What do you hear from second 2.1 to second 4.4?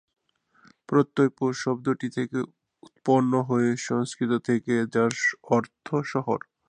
থেকে উৎপন্ন হয়েছে সংস্কৃত